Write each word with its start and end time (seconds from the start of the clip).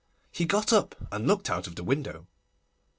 He 0.31 0.45
got 0.45 0.73
up 0.73 0.95
and 1.11 1.27
looked 1.27 1.47
out 1.47 1.67
of 1.67 1.75
the 1.75 1.83
window. 1.83 2.25